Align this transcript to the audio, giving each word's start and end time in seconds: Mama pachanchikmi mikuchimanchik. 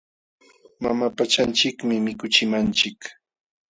Mama 0.81 1.07
pachanchikmi 1.17 1.95
mikuchimanchik. 2.05 2.99